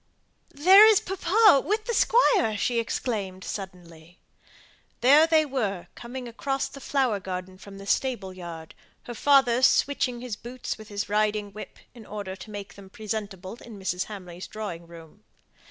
[0.55, 4.17] "There is papa, with the Squire!" she suddenly exclaimed.
[5.01, 10.19] There they were coming across the flower garden from the stable yard, her father switching
[10.19, 14.05] his boots with his riding whip, in order to make them presentable in Mrs.
[14.05, 15.23] Hamley's drawing room.